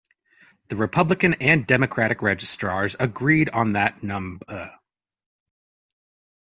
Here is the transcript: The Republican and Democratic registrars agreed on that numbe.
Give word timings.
The 0.69 0.75
Republican 0.75 1.35
and 1.39 1.67
Democratic 1.67 2.23
registrars 2.23 2.95
agreed 2.99 3.49
on 3.51 3.73
that 3.73 3.97
numbe. 3.97 4.41